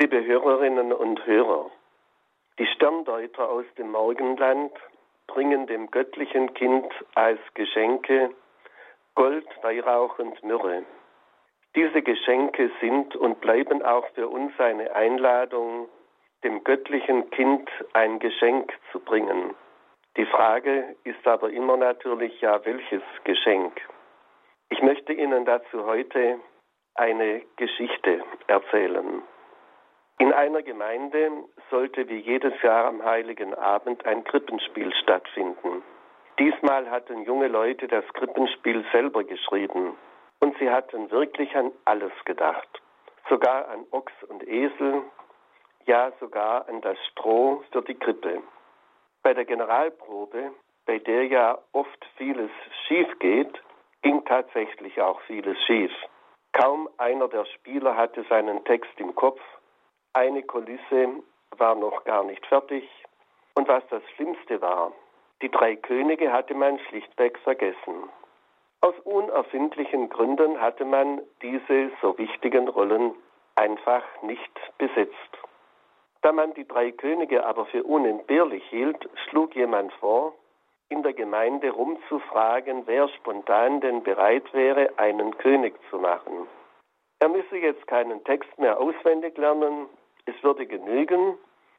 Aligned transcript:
Liebe 0.00 0.24
Hörerinnen 0.24 0.94
und 0.94 1.26
Hörer, 1.26 1.70
die 2.58 2.64
Sterndeuter 2.68 3.50
aus 3.50 3.66
dem 3.76 3.90
Morgenland 3.90 4.72
bringen 5.26 5.66
dem 5.66 5.90
göttlichen 5.90 6.54
Kind 6.54 6.90
als 7.14 7.38
Geschenke 7.52 8.30
Gold, 9.14 9.46
Weihrauch 9.60 10.18
und 10.18 10.42
Myrrhe. 10.42 10.86
Diese 11.76 12.00
Geschenke 12.00 12.70
sind 12.80 13.14
und 13.14 13.42
bleiben 13.42 13.82
auch 13.82 14.06
für 14.14 14.28
uns 14.28 14.58
eine 14.58 14.96
Einladung, 14.96 15.90
dem 16.44 16.64
göttlichen 16.64 17.28
Kind 17.28 17.68
ein 17.92 18.20
Geschenk 18.20 18.72
zu 18.92 19.00
bringen. 19.00 19.54
Die 20.16 20.24
Frage 20.24 20.96
ist 21.04 21.26
aber 21.26 21.50
immer 21.50 21.76
natürlich 21.76 22.40
ja, 22.40 22.64
welches 22.64 23.02
Geschenk? 23.24 23.78
Ich 24.70 24.80
möchte 24.80 25.12
Ihnen 25.12 25.44
dazu 25.44 25.84
heute 25.84 26.40
eine 26.94 27.42
Geschichte 27.56 28.24
erzählen. 28.46 29.22
In 30.40 30.46
einer 30.46 30.62
Gemeinde 30.62 31.30
sollte 31.70 32.08
wie 32.08 32.16
jedes 32.16 32.54
Jahr 32.62 32.86
am 32.86 33.04
heiligen 33.04 33.52
Abend 33.52 34.06
ein 34.06 34.24
Krippenspiel 34.24 34.90
stattfinden. 35.02 35.82
Diesmal 36.38 36.90
hatten 36.90 37.24
junge 37.24 37.48
Leute 37.48 37.86
das 37.88 38.06
Krippenspiel 38.14 38.82
selber 38.90 39.22
geschrieben 39.22 39.98
und 40.38 40.56
sie 40.58 40.70
hatten 40.70 41.10
wirklich 41.10 41.54
an 41.54 41.72
alles 41.84 42.12
gedacht. 42.24 42.66
Sogar 43.28 43.68
an 43.68 43.84
Ochs 43.90 44.14
und 44.28 44.42
Esel, 44.48 45.02
ja 45.84 46.10
sogar 46.20 46.66
an 46.70 46.80
das 46.80 46.96
Stroh 47.08 47.62
für 47.70 47.82
die 47.82 47.96
Krippe. 47.96 48.42
Bei 49.22 49.34
der 49.34 49.44
Generalprobe, 49.44 50.52
bei 50.86 51.00
der 51.00 51.26
ja 51.26 51.58
oft 51.72 52.06
vieles 52.16 52.50
schief 52.88 53.18
geht, 53.18 53.62
ging 54.00 54.24
tatsächlich 54.24 55.02
auch 55.02 55.20
vieles 55.26 55.58
schief. 55.66 55.92
Kaum 56.54 56.88
einer 56.96 57.28
der 57.28 57.44
Spieler 57.44 57.94
hatte 57.94 58.24
seinen 58.30 58.64
Text 58.64 58.98
im 58.98 59.14
Kopf 59.14 59.42
eine 60.12 60.42
Kulisse 60.42 61.08
war 61.56 61.74
noch 61.74 62.04
gar 62.04 62.24
nicht 62.24 62.44
fertig. 62.46 62.88
Und 63.54 63.68
was 63.68 63.82
das 63.90 64.02
Schlimmste 64.14 64.60
war, 64.60 64.92
die 65.42 65.50
drei 65.50 65.76
Könige 65.76 66.32
hatte 66.32 66.54
man 66.54 66.78
schlichtweg 66.88 67.38
vergessen. 67.38 68.08
Aus 68.82 68.94
unerfindlichen 69.04 70.08
Gründen 70.08 70.60
hatte 70.60 70.84
man 70.84 71.20
diese 71.42 71.90
so 72.00 72.16
wichtigen 72.18 72.68
Rollen 72.68 73.14
einfach 73.56 74.04
nicht 74.22 74.50
besetzt. 74.78 75.38
Da 76.22 76.32
man 76.32 76.54
die 76.54 76.66
drei 76.66 76.90
Könige 76.90 77.44
aber 77.46 77.66
für 77.66 77.82
unentbehrlich 77.84 78.64
hielt, 78.68 79.08
schlug 79.28 79.54
jemand 79.54 79.92
vor, 79.94 80.34
in 80.88 81.02
der 81.02 81.12
Gemeinde 81.12 81.70
rumzufragen, 81.70 82.86
wer 82.86 83.08
spontan 83.08 83.80
denn 83.80 84.02
bereit 84.02 84.52
wäre, 84.52 84.90
einen 84.98 85.36
König 85.38 85.74
zu 85.88 85.98
machen. 85.98 86.48
Er 87.20 87.28
müsse 87.28 87.56
jetzt 87.58 87.86
keinen 87.86 88.24
Text 88.24 88.58
mehr 88.58 88.80
auswendig 88.80 89.36
lernen, 89.36 89.88
es 90.30 90.42
würde 90.42 90.66
genügen, 90.66 91.36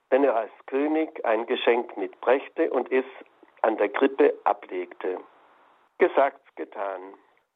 wenn 0.10 0.24
er 0.24 0.36
als 0.36 0.52
König 0.68 1.24
ein 1.26 1.46
Geschenk 1.46 1.96
mitbrächte 1.98 2.70
und 2.70 2.92
es 2.92 3.06
an 3.62 3.78
der 3.78 3.90
Krippe 3.90 4.34
ablegte. 4.44 5.20
Gesagt, 5.98 6.56
getan. 6.56 7.02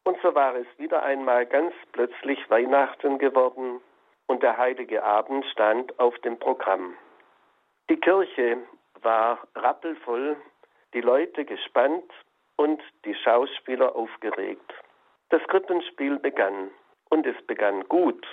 Und 0.06 0.18
so 0.22 0.34
war 0.36 0.56
es 0.56 0.68
wieder 0.78 1.04
einmal 1.04 1.46
ganz 1.46 1.74
plötzlich 1.92 2.50
Weihnachten 2.50 3.18
geworden 3.18 3.82
und 4.28 4.44
der 4.44 4.58
heilige 4.58 5.04
Abend 5.04 5.46
stand 5.48 6.00
auf 6.00 6.18
dem 6.20 6.38
Programm. 6.40 6.96
Die 7.90 7.98
Kirche 7.98 8.58
war 9.02 9.40
rappelvoll, 9.56 10.38
die 10.94 11.02
Leute 11.02 11.44
gespannt 11.44 12.12
und 12.56 12.82
die 13.04 13.16
Schauspieler 13.16 13.96
aufgeregt. 13.96 14.74
Das 15.30 15.42
Krippenspiel 15.48 16.20
begann 16.20 16.70
und 17.10 17.26
es 17.26 17.40
begann 17.48 17.88
gut. 17.90 18.26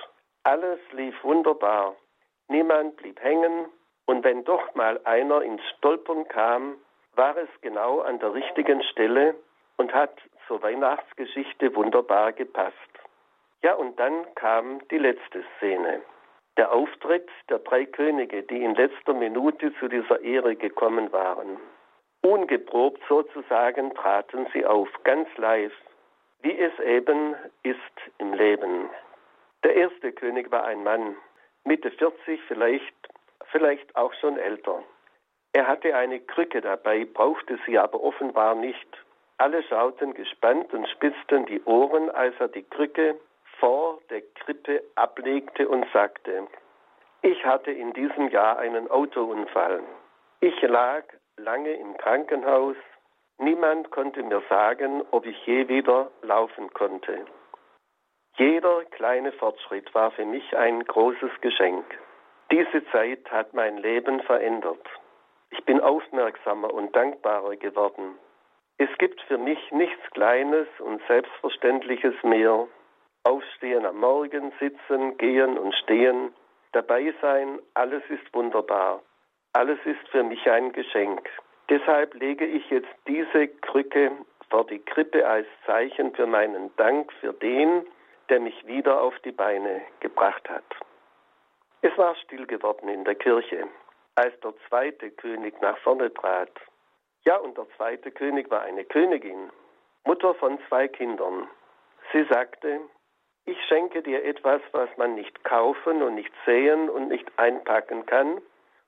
Alles 0.45 0.81
lief 0.93 1.15
wunderbar. 1.25 1.97
Niemand 2.49 2.97
blieb 2.97 3.21
hängen, 3.23 3.67
und 4.07 4.25
wenn 4.25 4.45
doch 4.45 4.75
mal 4.75 5.01
einer 5.05 5.43
ins 5.43 5.63
Stolpern 5.77 6.27
kam, 6.29 6.77
war 7.15 7.37
es 7.37 7.49
genau 7.61 8.01
an 8.01 8.19
der 8.19 8.35
richtigen 8.35 8.83
Stelle 8.83 9.35
und 9.77 9.93
hat 9.93 10.21
zur 10.47 10.63
Weihnachtsgeschichte 10.63 11.75
wunderbar 11.75 12.33
gepasst. 12.33 12.77
Ja, 13.63 13.75
und 13.75 13.99
dann 13.99 14.27
kam 14.35 14.87
die 14.89 14.99
letzte 14.99 15.45
Szene. 15.57 16.03
Der 16.57 16.73
Auftritt 16.73 17.29
der 17.49 17.61
drei 17.61 17.87
Könige, 17.87 18.43
die 18.43 18.63
in 18.63 18.75
letzter 18.75 19.15
Minute 19.15 19.73
zu 19.79 19.89
dieser 19.89 20.21
Ehre 20.21 20.57
gekommen 20.57 21.13
waren. 21.13 21.59
Ungeprobt 22.23 23.01
sozusagen 23.09 23.95
traten 23.95 24.47
sie 24.53 24.67
auf, 24.67 24.89
ganz 25.05 25.29
live, 25.37 25.73
wie 26.43 26.59
es 26.59 26.79
eben 26.81 27.35
ist 27.63 27.79
im 28.19 28.35
Leben. 28.35 28.91
Der 29.65 29.75
erste 29.75 30.13
König 30.13 30.51
war 30.51 30.65
ein 30.65 30.83
Mann, 30.85 31.17
Mitte 31.65 31.91
40 31.91 32.41
vielleicht, 32.49 32.95
vielleicht 33.51 33.95
auch 33.97 34.13
schon 34.15 34.39
älter. 34.39 34.83
Er 35.53 35.67
hatte 35.67 35.95
eine 35.95 36.21
Krücke 36.21 36.61
dabei, 36.61 37.05
brauchte 37.05 37.59
sie 37.67 37.79
aber 37.79 38.03
offenbar 38.03 38.55
nicht. 38.55 38.89
Alle 39.39 39.63
schauten 39.65 40.15
gespannt 40.15 40.73
und 40.73 40.89
spitzten 40.89 41.47
die 41.47 41.63
Ohren, 41.65 42.11
als 42.11 42.35
er 42.39 42.49
die 42.49 42.63
Krücke 42.63 43.19
vor 43.59 44.01
der 44.11 44.23
Krippe 44.35 44.83
ablegte 44.95 45.69
und 45.69 45.87
sagte, 45.93 46.47
ich 47.23 47.45
hatte 47.45 47.71
in 47.71 47.93
diesem 47.93 48.29
Jahr 48.31 48.59
einen 48.59 48.91
Autounfall. 48.91 49.81
Ich 50.41 50.61
lag 50.63 51.05
lange 51.37 51.73
im 51.73 51.97
Krankenhaus. 51.97 52.77
Niemand 53.39 53.91
konnte 53.91 54.23
mir 54.25 54.43
sagen, 54.49 55.03
ob 55.13 55.27
ich 55.27 55.47
je 55.47 55.69
wieder 55.69 56.11
laufen 56.23 56.73
konnte. 56.73 57.25
Jeder 58.37 58.85
kleine 58.87 59.33
Fortschritt 59.33 59.95
war 59.95 60.11
für 60.13 60.25
mich 60.25 60.57
ein 60.57 60.85
großes 60.85 61.31
Geschenk. 61.43 61.85
Diese 62.51 62.85
Zeit 62.87 63.31
hat 63.31 63.53
mein 63.53 63.79
Leben 63.79 64.21
verändert. 64.23 64.87
Ich 65.51 65.63
bin 65.65 65.81
aufmerksamer 65.81 66.73
und 66.73 66.97
dankbarer 66.97 67.57
geworden. 67.57 68.17
Es 68.79 68.89
gibt 68.99 69.21
für 69.23 69.39
mich 69.39 69.59
nichts 69.71 70.11
Kleines 70.13 70.67
und 70.79 71.03
Selbstverständliches 71.07 72.15
mehr. 72.23 72.67
Aufstehen 73.25 73.85
am 73.85 73.99
Morgen, 74.01 74.53
sitzen, 74.59 75.17
gehen 75.19 75.59
und 75.59 75.75
stehen, 75.75 76.33
dabei 76.73 77.15
sein, 77.21 77.61
alles 77.75 78.03
ist 78.09 78.35
wunderbar. 78.35 79.03
Alles 79.53 79.79
ist 79.85 80.09
für 80.09 80.23
mich 80.23 80.51
ein 80.51 80.73
Geschenk. 80.73 81.29
Deshalb 81.69 82.15
lege 82.15 82.47
ich 82.47 82.69
jetzt 82.71 82.89
diese 83.07 83.49
Krücke 83.49 84.11
vor 84.51 84.67
die 84.67 84.81
Krippe 84.81 85.27
als 85.27 85.47
Zeichen 85.67 86.15
für 86.15 86.27
meinen 86.27 86.75
Dank 86.77 87.13
für 87.21 87.35
den, 87.35 87.87
der 88.33 88.41
mich 88.41 88.67
wieder 88.67 88.99
auf 88.99 89.13
die 89.27 89.31
Beine 89.31 89.83
gebracht 90.01 90.49
hat. 90.49 90.65
Es 91.83 91.95
war 91.99 92.17
still 92.17 92.47
geworden 92.47 92.89
in 92.89 93.05
der 93.05 93.15
Kirche, 93.15 93.69
als 94.15 94.33
der 94.41 94.55
zweite 94.71 95.11
König 95.11 95.61
nach 95.61 95.77
vorne 95.81 96.11
trat. 96.15 96.51
Ja, 97.25 97.37
und 97.37 97.59
der 97.59 97.67
zweite 97.77 98.11
König 98.11 98.51
war 98.51 98.63
eine 98.63 98.87
Königin, 98.87 99.51
Mutter 100.05 100.33
von 100.37 100.59
zwei 100.71 100.89
Kindern. 100.89 101.47
Sie 102.11 102.25
sagte, 102.25 102.81
ich 103.45 103.59
schenke 103.69 104.01
dir 104.01 104.25
etwas, 104.25 104.63
was 104.73 104.89
man 104.97 105.15
nicht 105.15 105.45
kaufen 105.45 106.03
und 106.03 106.15
nicht 106.15 106.33
sehen 106.47 106.89
und 106.89 107.09
nicht 107.09 107.31
einpacken 107.39 108.07
kann 108.07 108.41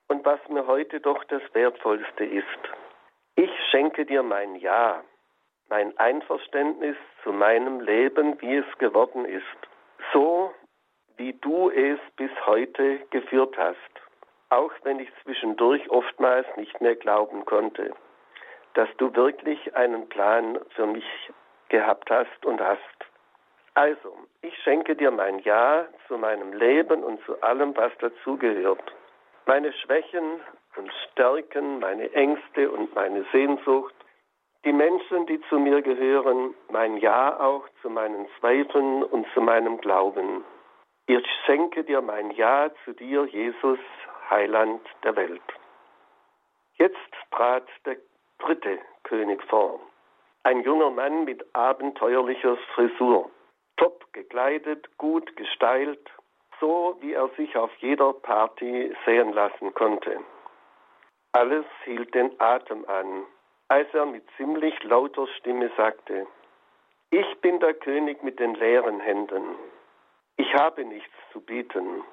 und 0.07 0.25
was 0.25 0.39
mir 0.49 0.65
heute 0.65 1.01
doch 1.01 1.23
das 1.25 1.43
Wertvollste 1.53 2.25
ist. 2.25 2.61
Ich 3.35 3.51
schenke 3.69 4.07
dir 4.07 4.23
mein 4.23 4.55
Ja, 4.55 5.03
mein 5.69 5.97
Einverständnis 5.97 6.97
zu 7.23 7.31
meinem 7.31 7.79
Leben, 7.79 8.39
wie 8.41 8.57
es 8.57 8.77
geworden 8.77 9.25
ist, 9.25 9.43
so 10.13 10.53
wie 11.17 11.33
du 11.33 11.69
es 11.69 11.99
bis 12.17 12.31
heute 12.45 12.99
geführt 13.09 13.57
hast, 13.57 13.77
auch 14.49 14.71
wenn 14.83 14.99
ich 14.99 15.09
zwischendurch 15.23 15.89
oftmals 15.89 16.45
nicht 16.57 16.79
mehr 16.81 16.95
glauben 16.95 17.45
konnte, 17.45 17.93
dass 18.73 18.89
du 18.97 19.15
wirklich 19.15 19.75
einen 19.75 20.07
Plan 20.09 20.59
für 20.75 20.85
mich 20.85 21.05
gehabt 21.69 22.09
hast 22.09 22.45
und 22.45 22.61
hast. 22.61 22.79
Also, 23.73 24.15
ich 24.41 24.57
schenke 24.63 24.95
dir 24.95 25.11
mein 25.11 25.39
Ja 25.39 25.85
zu 26.07 26.17
meinem 26.17 26.53
Leben 26.53 27.03
und 27.03 27.23
zu 27.25 27.41
allem, 27.41 27.75
was 27.75 27.91
dazugehört. 27.99 28.93
Meine 29.45 29.73
Schwächen 29.73 30.39
und 30.75 30.91
Stärken, 31.11 31.79
meine 31.79 32.11
Ängste 32.13 32.71
und 32.71 32.93
meine 32.95 33.25
Sehnsucht, 33.31 33.95
die 34.65 34.73
Menschen, 34.73 35.27
die 35.27 35.39
zu 35.41 35.59
mir 35.59 35.81
gehören, 35.83 36.55
mein 36.69 36.97
Ja 36.97 37.39
auch 37.39 37.65
zu 37.81 37.89
meinen 37.89 38.27
Zweifeln 38.39 39.03
und 39.03 39.27
zu 39.33 39.41
meinem 39.41 39.79
Glauben. 39.79 40.43
Ich 41.05 41.25
schenke 41.45 41.83
dir 41.83 42.01
mein 42.01 42.31
Ja 42.31 42.71
zu 42.83 42.93
dir, 42.93 43.25
Jesus, 43.25 43.77
Heiland 44.29 44.81
der 45.03 45.15
Welt. 45.15 45.43
Jetzt 46.77 46.97
trat 47.31 47.67
der 47.85 47.97
dritte 48.39 48.79
König 49.03 49.43
vor. 49.43 49.79
Ein 50.43 50.61
junger 50.63 50.89
Mann 50.89 51.25
mit 51.25 51.45
abenteuerlicher 51.55 52.57
Frisur, 52.73 53.29
top 53.77 54.11
gekleidet, 54.13 54.89
gut 54.97 55.35
gestylt, 55.37 56.09
so 56.59 56.97
wie 57.01 57.13
er 57.13 57.29
sich 57.37 57.55
auf 57.55 57.71
jeder 57.77 58.13
Party 58.13 58.95
sehen 59.05 59.31
lassen 59.33 59.73
konnte. 59.75 60.19
Alles 61.33 61.65
hielt 61.83 62.15
den 62.15 62.31
Atem 62.39 62.83
an 62.87 63.25
als 63.67 63.91
er 63.93 64.05
mit 64.05 64.23
ziemlich 64.37 64.81
lauter 64.83 65.27
Stimme 65.39 65.71
sagte, 65.75 66.27
ich 67.09 67.41
bin 67.41 67.59
der 67.59 67.73
König 67.73 68.23
mit 68.23 68.39
den 68.39 68.55
leeren 68.55 68.99
Händen. 68.99 69.43
Ich 70.37 70.53
habe 70.53 70.83
nichts 70.83 71.13
zu 71.31 71.39
bieten. 71.39 72.03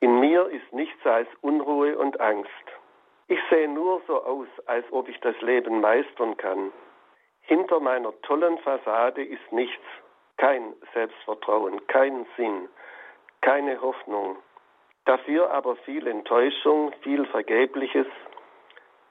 In 0.00 0.20
mir 0.20 0.46
ist 0.48 0.72
nichts 0.72 1.04
als 1.04 1.28
Unruhe 1.40 1.98
und 1.98 2.20
Angst. 2.20 2.50
Ich 3.26 3.40
sehe 3.50 3.68
nur 3.68 4.00
so 4.06 4.22
aus, 4.24 4.48
als 4.66 4.86
ob 4.90 5.08
ich 5.08 5.20
das 5.20 5.38
Leben 5.42 5.80
meistern 5.80 6.36
kann. 6.36 6.72
Hinter 7.42 7.80
meiner 7.80 8.18
tollen 8.22 8.58
Fassade 8.58 9.22
ist 9.22 9.52
nichts, 9.52 9.84
kein 10.36 10.74
Selbstvertrauen, 10.94 11.86
kein 11.88 12.26
Sinn, 12.36 12.68
keine 13.40 13.80
Hoffnung. 13.80 14.36
Dafür 15.04 15.50
aber 15.50 15.76
viel 15.76 16.06
Enttäuschung, 16.06 16.92
viel 17.02 17.26
Vergebliches, 17.26 18.06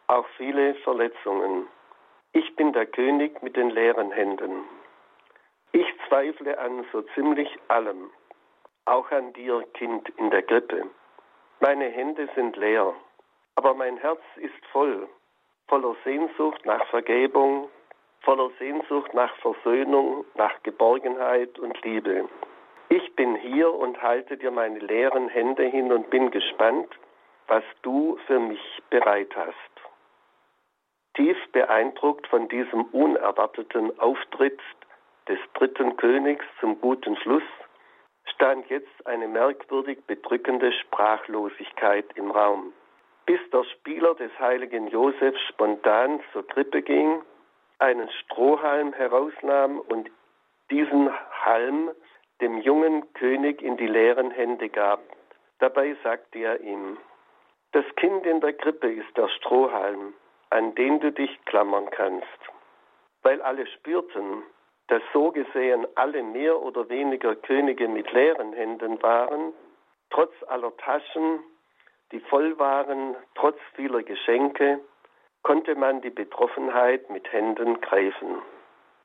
auch 0.07 0.25
viele 0.37 0.75
Verletzungen. 0.75 1.67
Ich 2.39 2.55
bin 2.55 2.71
der 2.71 2.85
König 2.85 3.41
mit 3.41 3.55
den 3.55 3.71
leeren 3.71 4.11
Händen. 4.11 4.63
Ich 5.71 5.87
zweifle 6.07 6.59
an 6.59 6.85
so 6.91 7.01
ziemlich 7.15 7.49
allem, 7.67 8.11
auch 8.85 9.09
an 9.09 9.33
dir, 9.33 9.65
Kind 9.73 10.07
in 10.17 10.29
der 10.29 10.43
Grippe. 10.43 10.83
Meine 11.61 11.85
Hände 11.85 12.29
sind 12.35 12.55
leer, 12.55 12.93
aber 13.55 13.73
mein 13.73 13.97
Herz 13.97 14.21
ist 14.35 14.63
voll, 14.71 15.09
voller 15.67 15.95
Sehnsucht 16.03 16.63
nach 16.63 16.85
Vergebung, 16.89 17.69
voller 18.21 18.51
Sehnsucht 18.59 19.15
nach 19.15 19.35
Versöhnung, 19.37 20.23
nach 20.35 20.61
Geborgenheit 20.61 21.57
und 21.57 21.81
Liebe. 21.81 22.29
Ich 22.89 23.15
bin 23.15 23.35
hier 23.37 23.73
und 23.73 23.99
halte 24.03 24.37
dir 24.37 24.51
meine 24.51 24.77
leeren 24.77 25.27
Hände 25.27 25.63
hin 25.63 25.91
und 25.91 26.11
bin 26.11 26.29
gespannt, 26.29 26.99
was 27.47 27.63
du 27.81 28.19
für 28.27 28.39
mich 28.39 28.61
bereit 28.91 29.35
hast. 29.35 29.76
Tief 31.17 31.37
beeindruckt 31.51 32.27
von 32.27 32.47
diesem 32.47 32.85
unerwarteten 32.91 33.99
Auftritt 33.99 34.59
des 35.27 35.39
dritten 35.55 35.97
Königs 35.97 36.45
zum 36.59 36.79
guten 36.79 37.17
Schluss 37.17 37.41
stand 38.35 38.69
jetzt 38.69 39.07
eine 39.07 39.27
merkwürdig 39.27 39.97
bedrückende 40.05 40.71
Sprachlosigkeit 40.71 42.05
im 42.13 42.29
Raum. 42.29 42.71
Bis 43.25 43.39
der 43.51 43.63
Spieler 43.63 44.13
des 44.13 44.29
heiligen 44.39 44.89
Josef 44.89 45.35
spontan 45.49 46.21
zur 46.33 46.45
Krippe 46.45 46.83
ging, 46.83 47.23
einen 47.79 48.11
Strohhalm 48.11 48.93
herausnahm 48.93 49.79
und 49.79 50.11
diesen 50.69 51.09
Halm 51.43 51.89
dem 52.41 52.61
jungen 52.61 53.11
König 53.13 53.63
in 53.63 53.75
die 53.77 53.87
leeren 53.87 54.29
Hände 54.29 54.69
gab. 54.69 55.01
Dabei 55.57 55.95
sagte 56.03 56.37
er 56.37 56.61
ihm, 56.61 56.99
das 57.71 57.85
Kind 57.95 58.23
in 58.27 58.39
der 58.39 58.53
Krippe 58.53 58.91
ist 58.91 59.17
der 59.17 59.29
Strohhalm, 59.29 60.13
an 60.49 60.75
den 60.75 60.99
du 60.99 61.11
dich 61.11 61.43
klammern 61.45 61.89
kannst. 61.91 62.27
Weil 63.23 63.41
alle 63.41 63.67
spürten, 63.67 64.43
dass 64.87 65.01
so 65.13 65.31
gesehen 65.31 65.85
alle 65.95 66.23
mehr 66.23 66.61
oder 66.61 66.87
weniger 66.89 67.35
Könige 67.35 67.87
mit 67.87 68.11
leeren 68.11 68.53
Händen 68.53 69.01
waren, 69.01 69.53
trotz 70.09 70.31
aller 70.47 70.75
Taschen, 70.77 71.39
die 72.11 72.21
voll 72.21 72.57
waren, 72.57 73.15
trotz 73.35 73.57
vieler 73.75 74.03
Geschenke, 74.03 74.79
konnte 75.43 75.75
man 75.75 76.01
die 76.01 76.09
Betroffenheit 76.09 77.09
mit 77.09 77.31
Händen 77.31 77.79
greifen. 77.81 78.41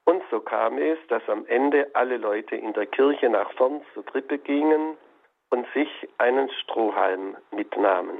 Und 0.05 0.23
so 0.31 0.41
kam 0.41 0.79
es, 0.79 0.99
dass 1.09 1.29
am 1.29 1.47
Ende 1.47 1.89
alle 1.95 2.17
Leute 2.17 2.57
in 2.57 2.73
der 2.73 2.87
Kirche 2.87 3.29
nach 3.29 3.53
vorn 3.53 3.83
zur 3.95 4.05
Krippe 4.05 4.39
gingen 4.39 4.97
und 5.51 5.67
sich 5.75 6.09
einen 6.19 6.51
Strohhalm 6.51 7.37
mitnahmen. 7.53 8.19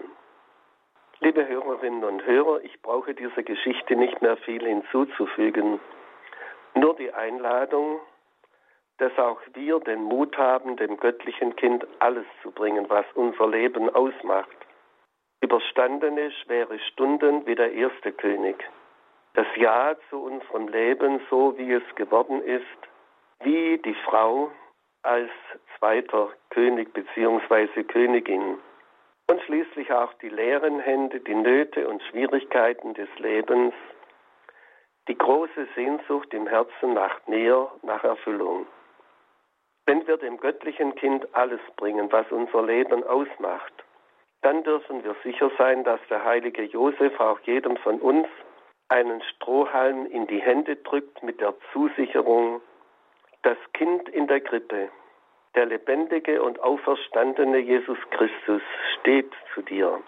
Liebe 1.25 1.47
Hörerinnen 1.47 2.03
und 2.03 2.27
Hörer, 2.27 2.65
ich 2.65 2.83
brauche 2.83 3.15
dieser 3.15 3.45
Geschichte 3.45 3.95
nicht 3.95 4.21
mehr 4.23 4.37
viel 4.39 4.67
hinzuzufügen. 4.67 5.79
Nur 6.75 6.97
die 6.97 7.13
Einladung, 7.13 8.01
dass 8.99 9.17
auch 9.17 9.41
wir 9.55 9.79
den 9.79 10.03
Mut 10.03 10.37
haben, 10.37 10.77
dem 10.77 10.97
göttlichen 10.97 11.55
Kind 11.55 11.87
alles 12.01 12.27
zu 12.43 12.51
bringen, 12.51 12.87
was 12.89 13.07
unser 13.15 13.47
Leben 13.47 13.89
ausmacht. 13.91 14.57
Überstandene 15.41 16.33
schwere 16.43 16.81
Stunden 16.91 17.47
wie 17.47 17.55
der 17.55 17.73
erste 17.73 18.11
König. 18.11 18.57
Das 19.35 19.47
Ja 19.55 19.95
zu 20.11 20.25
unserem 20.25 20.67
Leben, 20.67 21.21
so 21.31 21.57
wie 21.57 21.73
es 21.73 21.95
geworden 21.95 22.43
ist, 22.43 22.65
wie 23.45 23.79
die 23.79 23.97
Frau 24.07 24.51
als 25.03 25.31
zweiter 25.79 26.31
König 26.51 26.93
bzw. 26.93 27.85
Königin. 27.85 28.59
Und 29.31 29.41
schließlich 29.43 29.62
auch 29.93 30.13
die 30.15 30.29
leeren 30.29 30.81
Hände, 30.81 31.21
die 31.21 31.35
Nöte 31.35 31.89
und 31.89 32.03
Schwierigkeiten 32.05 32.95
des 32.95 33.09
Lebens, 33.19 33.75
die 35.09 35.17
große 35.17 35.67
Sehnsucht 35.75 36.33
im 36.33 36.47
Herzen 36.47 36.95
nach 36.95 37.27
Nähe, 37.27 37.69
nach 37.83 38.05
Erfüllung. 38.05 38.67
Wenn 39.87 40.07
wir 40.07 40.17
dem 40.17 40.39
göttlichen 40.39 40.95
Kind 40.95 41.27
alles 41.35 41.61
bringen, 41.77 42.13
was 42.13 42.31
unser 42.31 42.63
Leben 42.63 43.03
ausmacht, 43.05 43.73
dann 44.43 44.63
dürfen 44.63 45.03
wir 45.05 45.17
sicher 45.25 45.51
sein, 45.59 45.85
dass 45.85 46.01
der 46.09 46.25
heilige 46.25 46.63
Josef 46.63 47.19
auch 47.19 47.41
jedem 47.41 47.77
von 47.79 48.01
uns 48.01 48.29
einen 48.89 49.23
Strohhalm 49.23 50.07
in 50.07 50.27
die 50.27 50.41
Hände 50.41 50.77
drückt 50.77 51.23
mit 51.23 51.41
der 51.41 51.55
Zusicherung, 51.73 52.61
das 53.43 53.57
Kind 53.73 54.09
in 54.11 54.27
der 54.27 54.41
Krippe, 54.41 54.91
der 55.55 55.67
lebendige 55.67 56.43
und 56.43 56.61
auferstandene 56.61 57.59
Jesus 57.59 57.99
Christus 58.11 58.63
steht 58.99 59.33
zu 59.55 59.63
dir. 59.63 60.01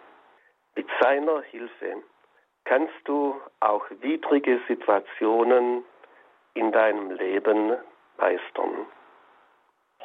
Mit 0.74 0.86
seiner 1.00 1.42
Hilfe 1.42 2.02
kannst 2.64 2.94
du 3.04 3.40
auch 3.60 3.84
widrige 4.00 4.60
Situationen 4.68 5.84
in 6.54 6.72
deinem 6.72 7.10
Leben 7.10 7.76
meistern. 8.16 8.86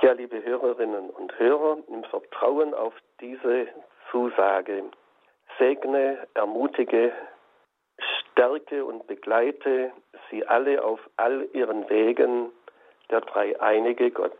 Ja, 0.02 0.14
liebe 0.14 0.44
Hörerinnen 0.44 1.10
und 1.10 1.38
Hörer, 1.40 1.78
im 1.88 2.04
Vertrauen 2.06 2.74
auf 2.74 2.94
diese 3.20 3.68
Zusage 4.12 4.84
segne, 5.58 6.28
ermutige, 6.34 7.12
stärke 8.00 8.86
und 8.86 9.08
begleite 9.08 9.92
sie 10.30 10.46
alle 10.48 10.84
auf 10.84 11.00
all 11.18 11.48
ihren 11.54 11.90
Wegen 11.90 12.52
der 13.10 13.22
dreieinige 13.22 14.12
Gott, 14.12 14.40